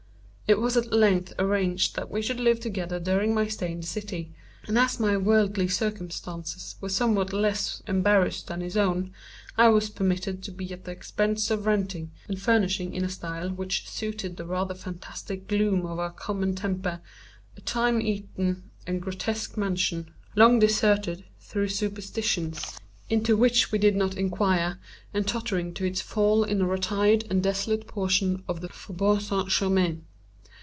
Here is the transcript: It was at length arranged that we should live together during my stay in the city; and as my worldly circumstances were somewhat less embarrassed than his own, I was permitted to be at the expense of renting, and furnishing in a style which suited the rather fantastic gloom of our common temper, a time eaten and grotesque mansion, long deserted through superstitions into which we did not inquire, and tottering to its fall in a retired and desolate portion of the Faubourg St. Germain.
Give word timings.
It 0.53 0.59
was 0.59 0.75
at 0.75 0.91
length 0.91 1.31
arranged 1.39 1.95
that 1.95 2.11
we 2.11 2.21
should 2.21 2.41
live 2.41 2.59
together 2.59 2.99
during 2.99 3.33
my 3.33 3.47
stay 3.47 3.71
in 3.71 3.79
the 3.79 3.87
city; 3.87 4.33
and 4.67 4.77
as 4.77 4.99
my 4.99 5.15
worldly 5.15 5.69
circumstances 5.69 6.75
were 6.81 6.89
somewhat 6.89 7.31
less 7.31 7.81
embarrassed 7.87 8.47
than 8.47 8.59
his 8.59 8.75
own, 8.75 9.13
I 9.57 9.69
was 9.69 9.89
permitted 9.89 10.43
to 10.43 10.51
be 10.51 10.73
at 10.73 10.83
the 10.83 10.91
expense 10.91 11.51
of 11.51 11.65
renting, 11.65 12.11
and 12.27 12.37
furnishing 12.37 12.93
in 12.93 13.05
a 13.05 13.09
style 13.09 13.49
which 13.49 13.87
suited 13.89 14.35
the 14.35 14.43
rather 14.43 14.75
fantastic 14.75 15.47
gloom 15.47 15.85
of 15.85 15.99
our 15.99 16.11
common 16.11 16.53
temper, 16.55 16.99
a 17.55 17.61
time 17.61 18.01
eaten 18.01 18.63
and 18.85 19.01
grotesque 19.01 19.55
mansion, 19.55 20.11
long 20.35 20.59
deserted 20.59 21.23
through 21.39 21.69
superstitions 21.69 22.77
into 23.09 23.37
which 23.37 23.71
we 23.71 23.79
did 23.79 23.95
not 23.95 24.17
inquire, 24.17 24.79
and 25.13 25.29
tottering 25.29 25.73
to 25.75 25.85
its 25.85 26.01
fall 26.01 26.43
in 26.43 26.59
a 26.61 26.67
retired 26.67 27.23
and 27.29 27.41
desolate 27.41 27.87
portion 27.87 28.43
of 28.49 28.59
the 28.59 28.67
Faubourg 28.67 29.21
St. 29.21 29.47
Germain. 29.47 30.03